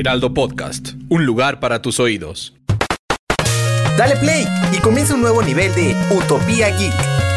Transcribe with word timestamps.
Heraldo 0.00 0.32
Podcast, 0.32 0.94
un 1.10 1.26
lugar 1.26 1.60
para 1.60 1.82
tus 1.82 2.00
oídos. 2.00 2.54
Dale 3.98 4.16
play 4.16 4.46
y 4.72 4.78
comienza 4.78 5.14
un 5.14 5.20
nuevo 5.20 5.42
nivel 5.42 5.74
de 5.74 5.94
Utopía 6.16 6.70
Geek. 6.70 7.29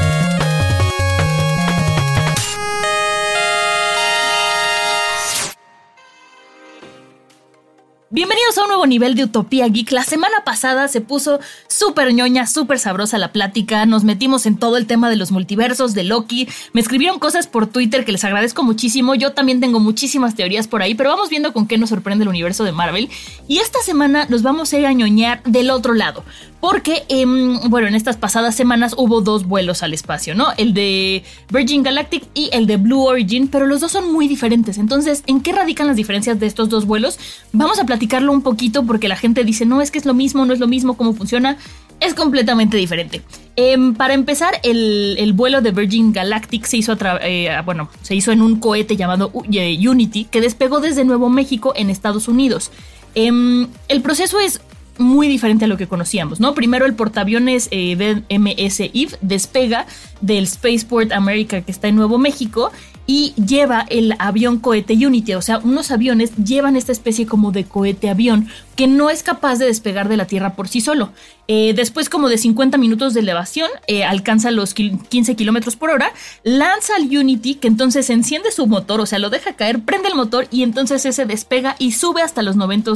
Bienvenidos 8.14 8.56
a 8.60 8.62
un 8.62 8.68
nuevo 8.68 8.86
nivel 8.86 9.16
de 9.16 9.24
Utopía 9.24 9.68
Geek. 9.68 9.92
La 9.92 10.04
semana 10.04 10.44
pasada 10.46 10.88
se 10.88 11.02
puso 11.02 11.40
súper 11.68 12.14
ñoña, 12.14 12.46
súper 12.46 12.78
sabrosa 12.78 13.18
la 13.18 13.32
plática. 13.32 13.88
Nos 13.88 14.04
metimos 14.04 14.46
en 14.46 14.58
todo 14.58 14.78
el 14.78 14.86
tema 14.86 15.10
de 15.10 15.16
los 15.16 15.32
multiversos, 15.32 15.96
de 15.96 16.04
Loki. 16.04 16.48
Me 16.74 16.82
escribieron 16.82 17.18
cosas 17.18 17.48
por 17.48 17.66
Twitter 17.66 18.06
que 18.06 18.12
les 18.12 18.24
agradezco 18.24 18.62
muchísimo. 18.62 19.16
Yo 19.16 19.32
también 19.32 19.60
tengo 19.60 19.80
muchísimas 19.80 20.36
teorías 20.36 20.68
por 20.68 20.84
ahí, 20.84 20.94
pero 20.94 21.10
vamos 21.10 21.32
viendo 21.32 21.54
con 21.54 21.66
qué 21.66 21.80
nos 21.80 21.90
sorprende 21.90 22.22
el 22.22 22.30
universo 22.30 22.64
de 22.64 22.72
Marvel. 22.72 23.10
Y 23.48 23.58
esta 23.58 23.80
semana 23.80 24.28
nos 24.30 24.44
vamos 24.44 24.72
a 24.72 24.78
ir 24.78 24.86
a 24.86 24.94
ñoñar 24.94 25.42
del 25.46 25.72
otro 25.72 25.96
lado. 25.96 26.24
Porque, 26.60 27.04
em, 27.10 27.60
bueno, 27.70 27.88
en 27.88 27.96
estas 27.96 28.16
pasadas 28.16 28.56
semanas 28.56 28.94
hubo 28.96 29.20
dos 29.22 29.46
vuelos 29.46 29.84
al 29.84 29.94
espacio, 29.94 30.34
¿no? 30.34 30.54
El 30.56 30.74
de 30.74 31.24
Virgin 31.50 31.84
Galactic 31.84 32.24
y 32.34 32.50
el 32.54 32.68
de 32.68 32.78
Blue 32.78 33.04
Origin, 33.04 33.50
pero 33.50 33.66
los 33.66 33.82
dos 33.82 33.92
son 33.92 34.14
muy 34.14 34.30
diferentes. 34.30 34.78
Entonces, 34.78 35.24
¿en 35.28 35.42
qué 35.42 35.52
radican 35.52 35.88
las 35.88 35.98
diferencias 35.98 36.40
de 36.40 36.46
estos 36.46 36.70
dos 36.70 36.86
vuelos? 36.86 37.20
Vamos 37.52 37.80
a 37.80 37.86
platicarlo 38.04 38.34
un 38.34 38.42
poquito 38.42 38.86
porque 38.86 39.08
la 39.08 39.16
gente 39.16 39.46
dice, 39.46 39.66
no, 39.66 39.82
es 39.82 39.90
que 39.90 39.98
es 39.98 40.06
lo 40.06 40.14
mismo, 40.14 40.46
no 40.46 40.54
es 40.54 40.60
lo 40.60 40.68
mismo, 40.68 40.98
cómo 40.98 41.14
funciona. 41.14 41.58
Es 42.02 42.14
completamente 42.14 42.76
diferente. 42.76 43.22
Em, 43.56 43.94
para 43.94 44.14
empezar, 44.14 44.56
el, 44.64 45.32
vuelo 45.34 45.62
de 45.62 45.72
Virgin 45.72 46.12
Galactic 46.12 46.66
se 46.66 46.78
hizo, 46.78 46.98
eh, 47.22 47.50
bueno, 47.64 47.90
se 48.02 48.14
hizo 48.14 48.34
en 48.34 48.42
un 48.42 48.60
cohete 48.60 48.98
llamado 48.98 49.32
eh, 49.54 49.78
Unity 49.88 50.26
que 50.26 50.42
despegó 50.42 50.82
desde 50.82 51.06
Nuevo 51.06 51.30
México 51.30 51.72
en 51.78 51.90
Estados 51.90 52.28
Unidos. 52.28 52.72
Em, 53.16 53.70
el 53.88 54.02
proceso 54.02 54.42
es 54.42 54.60
muy 54.98 55.28
diferente 55.28 55.66
a 55.66 55.68
lo 55.68 55.78
que 55.78 55.88
conocíamos, 55.88 56.40
¿no? 56.40 56.54
Primero 56.54 56.86
el 56.86 56.94
portaaviones 56.94 57.68
eh, 57.72 57.96
BMS 57.96 58.80
Eve 58.80 59.18
despega 59.22 59.86
del 60.22 60.48
Spaceport 60.48 61.12
America 61.12 61.62
que 61.62 61.72
está 61.72 61.88
en 61.88 61.96
Nuevo 61.96 62.18
México 62.18 62.72
y 63.06 63.34
lleva 63.36 63.86
el 63.90 64.16
avión 64.20 64.60
cohete 64.60 64.94
Unity, 64.94 65.34
o 65.34 65.42
sea, 65.42 65.58
unos 65.60 65.92
aviones 65.92 66.36
llevan 66.38 66.78
esta 66.78 66.92
especie 66.92 67.26
como 67.26 67.52
de 67.52 67.66
cohete 67.66 68.10
avión 68.10 68.48
que 68.76 68.88
no 68.88 69.10
es 69.10 69.24
capaz 69.24 69.58
de 69.58 69.66
despegar 69.66 70.08
de 70.08 70.18
la 70.18 70.26
Tierra 70.26 70.56
por 70.56 70.68
sí 70.68 70.80
solo. 70.80 71.12
Eh, 71.48 71.74
después 71.76 72.10
como 72.10 72.30
de 72.30 72.38
50 72.38 72.78
minutos 72.78 73.14
de 73.14 73.20
elevación, 73.20 73.70
eh, 73.88 74.06
alcanza 74.06 74.50
los 74.50 74.74
15 74.74 75.36
kilómetros 75.36 75.76
por 75.76 75.90
hora, 75.90 76.14
lanza 76.44 76.96
al 76.96 77.04
Unity 77.04 77.56
que 77.56 77.68
entonces 77.68 78.10
enciende 78.10 78.52
su 78.52 78.66
motor, 78.66 79.02
o 79.02 79.06
sea, 79.06 79.20
lo 79.20 79.30
deja 79.30 79.54
caer, 79.54 79.82
prende 79.82 80.08
el 80.08 80.16
motor 80.16 80.48
y 80.52 80.64
entonces 80.64 81.06
ese 81.06 81.26
despega 81.26 81.76
y 81.80 81.92
sube 81.92 82.22
hasta 82.22 82.44
los 82.44 82.56
90, 82.56 82.92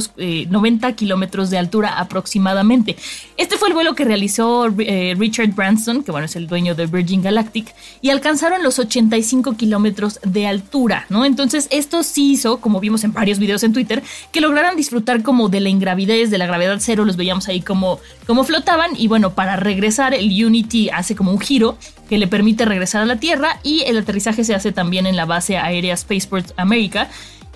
90 0.48 0.88
eh, 0.88 0.94
kilómetros 0.94 1.50
de 1.50 1.58
altura 1.58 1.98
aproximadamente. 1.98 2.96
Este 3.36 3.58
fue 3.58 3.68
el 3.68 3.74
vuelo 3.74 3.94
que 3.94 4.04
realizó 4.04 4.68
Richard 4.68 5.54
Branson, 5.54 6.02
que 6.02 6.10
bueno, 6.10 6.24
es 6.24 6.36
el 6.36 6.46
dueño 6.46 6.74
de 6.74 6.86
Virgin 6.86 7.22
Galactic, 7.22 7.74
y 8.00 8.10
alcanzaron 8.10 8.62
los 8.62 8.78
85 8.78 9.56
kilómetros 9.56 10.20
de 10.24 10.46
altura, 10.46 11.04
¿no? 11.10 11.24
Entonces 11.24 11.68
esto 11.70 12.02
sí 12.02 12.32
hizo, 12.32 12.58
como 12.58 12.80
vimos 12.80 13.04
en 13.04 13.12
varios 13.12 13.38
videos 13.38 13.62
en 13.62 13.72
Twitter, 13.72 14.02
que 14.32 14.40
lograran 14.40 14.76
disfrutar 14.76 15.22
como 15.22 15.48
de 15.48 15.60
la 15.60 15.68
ingravidez, 15.68 16.30
de 16.30 16.38
la 16.38 16.46
gravedad 16.46 16.78
cero, 16.80 17.04
los 17.04 17.16
veíamos 17.16 17.48
ahí 17.48 17.60
como 17.60 18.00
flotaban 18.44 18.92
y 18.96 19.08
bueno, 19.08 19.34
para 19.34 19.56
regresar 19.56 20.14
el 20.14 20.44
Unity 20.44 20.90
hace 20.90 21.14
como 21.14 21.30
un 21.30 21.40
giro 21.40 21.78
que 22.08 22.18
le 22.18 22.26
permite 22.26 22.64
regresar 22.64 23.02
a 23.02 23.06
la 23.06 23.16
Tierra 23.16 23.60
y 23.62 23.82
el 23.82 23.98
aterrizaje 23.98 24.44
se 24.44 24.54
hace 24.54 24.72
también 24.72 25.06
en 25.06 25.16
la 25.16 25.24
base 25.24 25.58
aérea 25.58 25.96
Spaceport 25.96 26.52
America. 26.56 27.08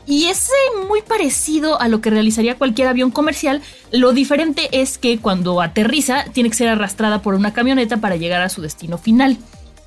Y 0.06 0.26
es 0.26 0.50
muy 0.88 1.00
parecido 1.02 1.80
a 1.80 1.88
lo 1.88 2.00
que 2.00 2.10
realizaría 2.10 2.58
cualquier 2.58 2.88
avión 2.88 3.10
comercial. 3.10 3.62
Lo 3.92 4.12
diferente 4.12 4.68
es 4.72 4.98
que 4.98 5.18
cuando 5.18 5.60
aterriza 5.60 6.24
tiene 6.32 6.50
que 6.50 6.56
ser 6.56 6.68
arrastrada 6.68 7.22
por 7.22 7.34
una 7.34 7.52
camioneta 7.52 7.98
para 7.98 8.16
llegar 8.16 8.42
a 8.42 8.48
su 8.48 8.62
destino 8.62 8.98
final. 8.98 9.38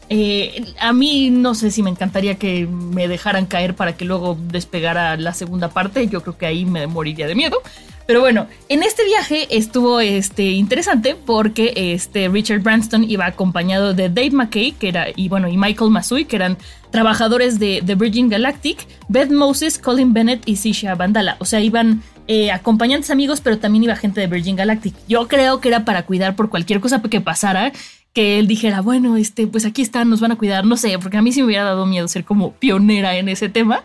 Eh, 0.09 0.65
a 0.79 0.93
mí 0.93 1.29
no 1.31 1.55
sé 1.55 1.71
si 1.71 1.81
me 1.81 1.89
encantaría 1.89 2.35
que 2.35 2.67
me 2.67 3.07
dejaran 3.07 3.45
caer 3.45 3.75
para 3.75 3.97
que 3.97 4.05
luego 4.05 4.37
despegara 4.39 5.17
la 5.17 5.33
segunda 5.33 5.69
parte. 5.69 6.07
Yo 6.07 6.21
creo 6.21 6.37
que 6.37 6.45
ahí 6.45 6.65
me 6.65 6.87
moriría 6.87 7.27
de 7.27 7.35
miedo. 7.35 7.61
Pero 8.07 8.19
bueno, 8.19 8.47
en 8.69 8.83
este 8.83 9.03
viaje 9.03 9.47
estuvo 9.49 9.99
este, 9.99 10.51
interesante 10.51 11.15
porque 11.15 11.73
este, 11.75 12.29
Richard 12.29 12.61
Branston 12.61 13.03
iba 13.09 13.25
acompañado 13.25 13.95
de 13.95 14.09
Dave 14.09 14.31
McKay 14.31 14.73
que 14.73 14.89
era, 14.89 15.07
y, 15.15 15.27
bueno, 15.27 15.47
y 15.47 15.57
Michael 15.57 15.89
Masui, 15.89 16.25
que 16.25 16.35
eran 16.35 16.57
trabajadores 16.91 17.57
de, 17.57 17.81
Virgin 17.97 18.29
Galactic, 18.29 18.85
Beth 19.07 19.31
Moses, 19.31 19.79
Colin 19.79 20.13
Bennett 20.13 20.47
y 20.47 20.57
Sisha 20.57 20.93
Bandala. 20.93 21.35
O 21.39 21.45
sea, 21.45 21.61
iban 21.61 22.03
eh, 22.27 22.51
acompañantes 22.51 23.09
amigos, 23.09 23.41
pero 23.41 23.57
también 23.57 23.85
iba 23.85 23.95
gente 23.95 24.21
de 24.21 24.27
Virgin 24.27 24.55
Galactic. 24.55 24.93
Yo 25.07 25.27
creo 25.27 25.59
que 25.59 25.69
era 25.69 25.83
para 25.83 26.03
cuidar 26.03 26.35
por 26.35 26.51
cualquier 26.51 26.81
cosa 26.81 27.01
que 27.01 27.21
pasara, 27.21 27.71
que 28.15 28.39
él 28.39 28.47
dijera, 28.47 28.81
bueno, 28.81 29.17
este, 29.17 29.45
pues 29.45 29.65
aquí 29.65 29.81
están, 29.81 30.09
nos 30.09 30.21
van 30.21 30.31
a 30.31 30.37
cuidar, 30.37 30.65
no 30.65 30.77
sé, 30.77 30.97
porque 30.99 31.17
a 31.17 31.21
mí 31.21 31.33
sí 31.33 31.41
me 31.41 31.47
hubiera 31.47 31.65
dado 31.65 31.85
miedo 31.85 32.07
ser 32.07 32.23
como 32.23 32.53
pionera 32.53 33.17
en 33.17 33.27
ese 33.27 33.49
tema. 33.49 33.83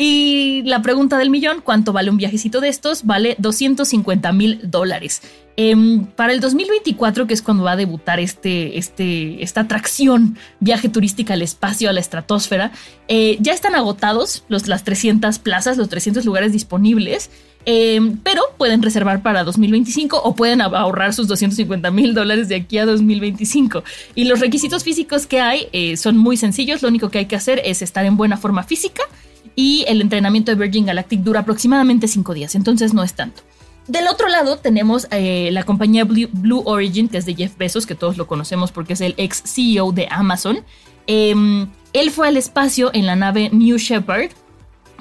Y 0.00 0.62
la 0.64 0.80
pregunta 0.80 1.18
del 1.18 1.28
millón, 1.28 1.60
¿cuánto 1.62 1.92
vale 1.92 2.08
un 2.08 2.16
viajecito 2.16 2.60
de 2.60 2.68
estos? 2.68 3.04
Vale 3.04 3.36
250 3.38 4.32
mil 4.32 4.60
dólares. 4.70 5.20
Em, 5.56 6.06
para 6.06 6.32
el 6.32 6.40
2024, 6.40 7.26
que 7.26 7.34
es 7.34 7.42
cuando 7.42 7.64
va 7.64 7.72
a 7.72 7.76
debutar 7.76 8.20
este, 8.20 8.78
este, 8.78 9.42
esta 9.42 9.62
atracción, 9.62 10.38
viaje 10.60 10.88
turística 10.88 11.34
al 11.34 11.42
espacio, 11.42 11.90
a 11.90 11.92
la 11.92 12.00
estratosfera, 12.00 12.70
eh, 13.08 13.36
ya 13.40 13.52
están 13.52 13.74
agotados 13.74 14.44
los, 14.48 14.66
las 14.66 14.84
300 14.84 15.40
plazas, 15.40 15.76
los 15.76 15.88
300 15.88 16.24
lugares 16.24 16.52
disponibles. 16.52 17.30
Em, 17.70 18.16
pero 18.16 18.40
pueden 18.56 18.80
reservar 18.80 19.22
para 19.22 19.44
2025 19.44 20.22
o 20.24 20.34
pueden 20.34 20.62
ahorrar 20.62 21.12
sus 21.12 21.28
250 21.28 21.90
mil 21.90 22.14
dólares 22.14 22.48
de 22.48 22.56
aquí 22.56 22.78
a 22.78 22.86
2025. 22.86 23.84
Y 24.14 24.24
los 24.24 24.40
requisitos 24.40 24.84
físicos 24.84 25.26
que 25.26 25.40
hay 25.40 25.68
eh, 25.72 25.98
son 25.98 26.16
muy 26.16 26.38
sencillos. 26.38 26.80
Lo 26.80 26.88
único 26.88 27.10
que 27.10 27.18
hay 27.18 27.26
que 27.26 27.36
hacer 27.36 27.60
es 27.62 27.82
estar 27.82 28.06
en 28.06 28.16
buena 28.16 28.38
forma 28.38 28.62
física 28.62 29.02
y 29.54 29.84
el 29.86 30.00
entrenamiento 30.00 30.50
de 30.50 30.56
Virgin 30.56 30.86
Galactic 30.86 31.20
dura 31.20 31.40
aproximadamente 31.40 32.08
cinco 32.08 32.32
días, 32.32 32.54
entonces 32.54 32.94
no 32.94 33.02
es 33.02 33.12
tanto. 33.12 33.42
Del 33.86 34.08
otro 34.08 34.28
lado 34.28 34.56
tenemos 34.56 35.06
eh, 35.10 35.50
la 35.52 35.64
compañía 35.64 36.06
Blue, 36.06 36.62
Origin, 36.64 37.10
que 37.10 37.18
es 37.18 37.26
de 37.26 37.34
Jeff 37.34 37.58
Bezos, 37.58 37.84
que 37.84 37.94
todos 37.94 38.16
lo 38.16 38.26
conocemos 38.26 38.72
porque 38.72 38.94
es 38.94 39.02
el 39.02 39.12
ex 39.18 39.42
CEO 39.44 39.92
de 39.92 40.08
Amazon. 40.10 40.64
Em, 41.06 41.68
él 41.92 42.10
fue 42.12 42.28
al 42.28 42.38
espacio 42.38 42.90
en 42.94 43.04
la 43.04 43.14
nave 43.14 43.50
New 43.52 43.76
Shepard, 43.76 44.30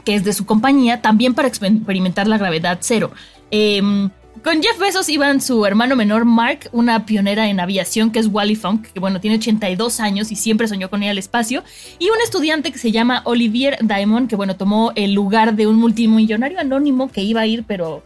que 0.08 0.16
es 0.16 0.24
de 0.24 0.32
su 0.32 0.46
compañía, 0.46 1.02
también 1.02 1.34
para 1.34 1.50
experimentar 1.50 2.30
la 2.30 2.38
gravedad 2.38 2.78
cero. 2.80 3.12
Em, 3.52 4.10
con 4.42 4.64
Jeff 4.64 4.80
Bezos 4.80 5.10
iban 5.10 5.42
su 5.42 5.66
hermano 5.66 5.98
menor 5.98 6.24
Mark, 6.24 6.70
una 6.72 7.06
pionera 7.06 7.50
en 7.50 7.60
aviación 7.60 8.10
que 8.10 8.20
es 8.20 8.28
Wally 8.28 8.56
Funk, 8.56 8.88
que 8.94 9.02
bueno, 9.02 9.20
tiene 9.20 9.36
82 9.36 10.00
años 10.00 10.32
y 10.32 10.38
siempre 10.38 10.70
soñó 10.70 10.90
con 10.90 11.04
ir 11.04 11.10
al 11.10 11.18
espacio, 11.18 11.62
y 12.00 12.06
un 12.06 12.22
estudiante 12.24 12.72
que 12.72 12.78
se 12.78 12.94
llama 12.94 13.22
Olivier 13.26 13.80
Diamond, 13.82 14.30
que 14.30 14.38
bueno, 14.38 14.56
tomó 14.56 14.94
el 14.96 15.12
lugar 15.12 15.56
de 15.58 15.68
un 15.68 15.76
multimillonario 15.76 16.58
anónimo 16.58 17.12
que 17.12 17.24
iba 17.24 17.42
a 17.42 17.46
ir, 17.46 17.66
pero 17.68 18.02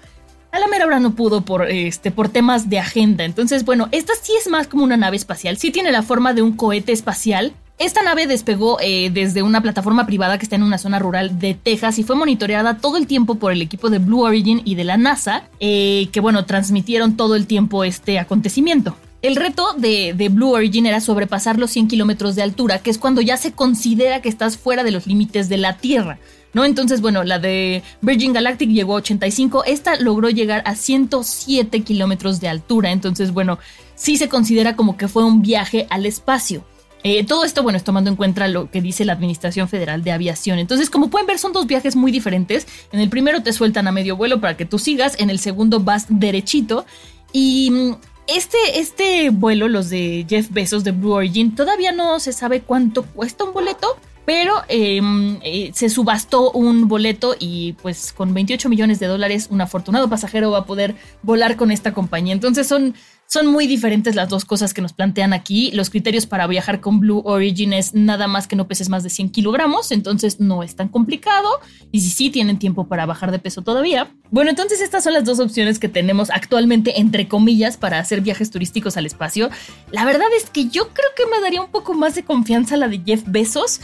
a 0.51 0.57
la 0.57 0.67
mera 0.67 0.87
hora 0.87 0.99
no 0.99 1.13
pudo 1.13 1.41
por, 1.41 1.69
este, 1.69 2.09
por 2.09 2.29
temas 2.29 2.67
de 2.67 2.79
agenda. 2.79 3.25
Entonces, 3.25 3.63
bueno, 3.63 3.89
esta 3.91 4.13
sí 4.19 4.33
es 4.39 4.49
más 4.49 4.65
como 4.65 4.83
una 4.83 4.97
nave 4.97 5.17
espacial, 5.17 5.57
sí 5.57 5.69
tiene 5.69 5.91
la 5.91 6.01
forma 6.01 6.33
de 6.33 6.41
un 6.41 6.53
cohete 6.53 6.93
espacial, 6.93 7.53
esta 7.81 8.03
nave 8.03 8.27
despegó 8.27 8.77
eh, 8.79 9.09
desde 9.11 9.41
una 9.41 9.59
plataforma 9.61 10.05
privada 10.05 10.37
que 10.37 10.43
está 10.43 10.55
en 10.55 10.61
una 10.61 10.77
zona 10.77 10.99
rural 10.99 11.39
de 11.39 11.55
Texas 11.55 11.97
y 11.97 12.03
fue 12.03 12.15
monitoreada 12.15 12.77
todo 12.77 12.97
el 12.97 13.07
tiempo 13.07 13.35
por 13.35 13.51
el 13.51 13.61
equipo 13.61 13.89
de 13.89 13.97
Blue 13.97 14.21
Origin 14.21 14.61
y 14.65 14.75
de 14.75 14.83
la 14.83 14.97
NASA, 14.97 15.45
eh, 15.59 16.07
que 16.11 16.19
bueno, 16.19 16.45
transmitieron 16.45 17.17
todo 17.17 17.35
el 17.35 17.47
tiempo 17.47 17.83
este 17.83 18.19
acontecimiento. 18.19 18.95
El 19.23 19.35
reto 19.35 19.73
de, 19.73 20.29
Blue 20.31 20.51
Origin 20.51 20.85
era 20.85 21.01
sobrepasar 21.01 21.57
los 21.57 21.71
100 21.71 21.87
kilómetros 21.87 22.35
de 22.35 22.43
altura, 22.43 22.79
que 22.79 22.91
es 22.91 22.99
cuando 22.99 23.21
ya 23.21 23.37
se 23.37 23.51
considera 23.51 24.21
que 24.21 24.29
estás 24.29 24.57
fuera 24.57 24.83
de 24.83 24.91
los 24.91 25.07
límites 25.07 25.49
de 25.49 25.57
la 25.57 25.77
Tierra. 25.77 26.19
¿No? 26.53 26.65
Entonces, 26.65 26.99
bueno, 26.99 27.23
la 27.23 27.39
de 27.39 27.81
Virgin 28.01 28.33
Galactic 28.33 28.69
llegó 28.69 28.95
a 28.95 28.97
85, 28.97 29.63
esta 29.63 29.95
logró 29.95 30.29
llegar 30.29 30.61
a 30.65 30.75
107 30.75 31.81
kilómetros 31.81 32.41
de 32.41 32.49
altura, 32.49 32.91
entonces, 32.91 33.31
bueno, 33.31 33.57
sí 33.95 34.17
se 34.17 34.27
considera 34.27 34.75
como 34.75 34.97
que 34.97 35.07
fue 35.07 35.23
un 35.23 35.41
viaje 35.41 35.87
al 35.89 36.05
espacio. 36.05 36.65
Eh, 37.03 37.25
todo 37.25 37.43
esto, 37.43 37.63
bueno, 37.63 37.77
es 37.77 37.83
tomando 37.83 38.09
en 38.09 38.15
cuenta 38.15 38.47
lo 38.47 38.69
que 38.69 38.81
dice 38.81 39.05
la 39.05 39.13
Administración 39.13 39.67
Federal 39.67 40.03
de 40.03 40.11
Aviación. 40.11 40.59
Entonces, 40.59 40.89
como 40.89 41.09
pueden 41.09 41.27
ver, 41.27 41.39
son 41.39 41.53
dos 41.53 41.65
viajes 41.65 41.95
muy 41.95 42.11
diferentes. 42.11 42.67
En 42.91 42.99
el 42.99 43.09
primero 43.09 43.41
te 43.41 43.53
sueltan 43.53 43.87
a 43.87 43.91
medio 43.91 44.15
vuelo 44.15 44.39
para 44.39 44.55
que 44.55 44.65
tú 44.65 44.77
sigas, 44.77 45.19
en 45.19 45.29
el 45.29 45.39
segundo 45.39 45.79
vas 45.79 46.05
derechito. 46.09 46.85
Y 47.33 47.71
mm, 47.71 47.95
este, 48.27 48.57
este 48.79 49.29
vuelo, 49.29 49.67
los 49.67 49.89
de 49.89 50.25
Jeff 50.29 50.49
Bezos 50.51 50.83
de 50.83 50.91
Blue 50.91 51.13
Origin, 51.13 51.55
todavía 51.55 51.91
no 51.91 52.19
se 52.19 52.33
sabe 52.33 52.61
cuánto 52.61 53.03
cuesta 53.03 53.43
un 53.43 53.53
boleto, 53.53 53.97
pero 54.25 54.53
em, 54.67 55.39
eh, 55.41 55.71
se 55.73 55.89
subastó 55.89 56.51
un 56.51 56.87
boleto 56.87 57.35
y 57.39 57.73
pues 57.81 58.13
con 58.13 58.33
28 58.33 58.69
millones 58.69 58.99
de 58.99 59.07
dólares 59.07 59.47
un 59.49 59.61
afortunado 59.61 60.09
pasajero 60.09 60.51
va 60.51 60.59
a 60.59 60.65
poder 60.65 60.95
volar 61.23 61.57
con 61.57 61.71
esta 61.71 61.93
compañía. 61.93 62.33
Entonces 62.33 62.67
son, 62.67 62.93
son 63.31 63.47
muy 63.47 63.65
diferentes 63.65 64.13
las 64.13 64.27
dos 64.27 64.43
cosas 64.43 64.73
que 64.73 64.81
nos 64.81 64.91
plantean 64.91 65.31
aquí. 65.31 65.71
Los 65.71 65.89
criterios 65.89 66.25
para 66.25 66.47
viajar 66.47 66.81
con 66.81 66.99
Blue 66.99 67.21
Origin 67.23 67.71
es 67.71 67.93
nada 67.93 68.27
más 68.27 68.45
que 68.45 68.57
no 68.57 68.67
peses 68.67 68.89
más 68.89 69.03
de 69.03 69.09
100 69.09 69.29
kilogramos, 69.29 69.93
entonces 69.93 70.41
no 70.41 70.63
es 70.63 70.75
tan 70.75 70.89
complicado. 70.89 71.47
Y 71.93 72.01
si 72.01 72.09
sí 72.09 72.29
tienen 72.29 72.59
tiempo 72.59 72.89
para 72.89 73.05
bajar 73.05 73.31
de 73.31 73.39
peso 73.39 73.61
todavía. 73.61 74.11
Bueno, 74.31 74.49
entonces 74.49 74.81
estas 74.81 75.05
son 75.05 75.13
las 75.13 75.23
dos 75.23 75.39
opciones 75.39 75.79
que 75.79 75.87
tenemos 75.87 76.29
actualmente, 76.29 76.99
entre 76.99 77.29
comillas, 77.29 77.77
para 77.77 77.99
hacer 77.99 78.19
viajes 78.19 78.51
turísticos 78.51 78.97
al 78.97 79.05
espacio. 79.05 79.49
La 79.93 80.03
verdad 80.03 80.27
es 80.35 80.49
que 80.49 80.67
yo 80.67 80.89
creo 80.89 81.09
que 81.15 81.25
me 81.33 81.39
daría 81.39 81.61
un 81.61 81.71
poco 81.71 81.93
más 81.93 82.15
de 82.15 82.23
confianza 82.23 82.75
la 82.75 82.89
de 82.89 83.01
Jeff 83.05 83.23
Bezos 83.27 83.79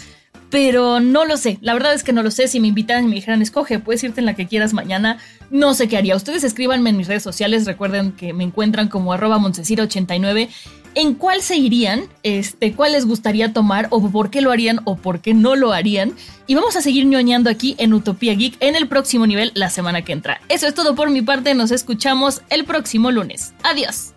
pero 0.49 0.99
no 0.99 1.25
lo 1.25 1.37
sé. 1.37 1.57
La 1.61 1.73
verdad 1.73 1.93
es 1.93 2.03
que 2.03 2.13
no 2.13 2.23
lo 2.23 2.31
sé. 2.31 2.47
Si 2.47 2.59
me 2.59 2.67
invitaran 2.67 3.05
y 3.05 3.07
me 3.07 3.15
dijeran, 3.15 3.41
escoge, 3.41 3.79
puedes 3.79 4.03
irte 4.03 4.19
en 4.19 4.25
la 4.25 4.35
que 4.35 4.47
quieras 4.47 4.73
mañana, 4.73 5.17
no 5.49 5.73
sé 5.73 5.87
qué 5.87 5.97
haría. 5.97 6.15
Ustedes 6.15 6.43
escríbanme 6.43 6.89
en 6.89 6.97
mis 6.97 7.07
redes 7.07 7.23
sociales. 7.23 7.65
Recuerden 7.65 8.11
que 8.11 8.33
me 8.33 8.43
encuentran 8.43 8.87
como 8.87 9.13
arroba 9.13 9.37
89 9.37 10.49
¿En 10.97 11.13
cuál 11.13 11.43
se 11.43 11.57
irían? 11.57 12.05
Este, 12.23 12.73
¿Cuál 12.73 12.93
les 12.93 13.05
gustaría 13.05 13.53
tomar? 13.53 13.85
¿O 13.91 14.09
por 14.09 14.31
qué 14.31 14.41
lo 14.41 14.49
harían? 14.49 14.81
¿O 14.83 14.95
por 14.95 15.21
qué 15.21 15.35
no 15.35 15.55
lo 15.55 15.71
harían? 15.71 16.13
Y 16.47 16.55
vamos 16.55 16.75
a 16.75 16.81
seguir 16.81 17.05
ñoñando 17.05 17.51
aquí 17.51 17.75
en 17.77 17.93
Utopía 17.93 18.33
Geek 18.33 18.57
en 18.61 18.75
el 18.75 18.87
próximo 18.87 19.27
nivel 19.27 19.51
la 19.53 19.69
semana 19.69 20.01
que 20.01 20.13
entra. 20.13 20.41
Eso 20.49 20.65
es 20.65 20.73
todo 20.73 20.95
por 20.95 21.11
mi 21.11 21.21
parte. 21.21 21.53
Nos 21.53 21.69
escuchamos 21.69 22.41
el 22.49 22.65
próximo 22.65 23.11
lunes. 23.11 23.53
Adiós. 23.61 24.16